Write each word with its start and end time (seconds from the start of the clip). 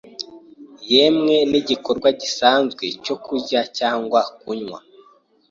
yemwe 0.93 1.35
n’igikorwa 1.51 2.09
gisanzwe 2.21 2.83
cyo 3.05 3.15
kurya 3.23 3.59
cyangwa 3.77 4.19
kunywa 4.39 4.79